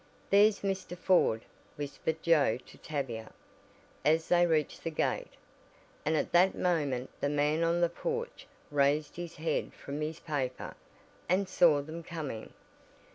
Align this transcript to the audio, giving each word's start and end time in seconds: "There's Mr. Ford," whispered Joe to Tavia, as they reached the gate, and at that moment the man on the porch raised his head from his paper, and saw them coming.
"There's 0.31 0.61
Mr. 0.61 0.97
Ford," 0.97 1.45
whispered 1.75 2.23
Joe 2.23 2.57
to 2.65 2.77
Tavia, 2.79 3.31
as 4.03 4.29
they 4.29 4.47
reached 4.47 4.83
the 4.83 4.89
gate, 4.89 5.33
and 6.03 6.17
at 6.17 6.31
that 6.31 6.55
moment 6.55 7.11
the 7.19 7.29
man 7.29 7.61
on 7.63 7.81
the 7.81 7.87
porch 7.89 8.47
raised 8.71 9.15
his 9.17 9.35
head 9.35 9.73
from 9.75 10.01
his 10.01 10.19
paper, 10.19 10.73
and 11.29 11.47
saw 11.47 11.83
them 11.83 12.01
coming. 12.01 12.51